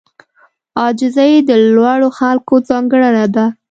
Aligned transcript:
عاجزي 0.79 1.33
د 1.49 1.51
لوړو 1.75 2.09
خلکو 2.19 2.53
ځانګړنه 2.69 3.25
ده. 3.35 3.45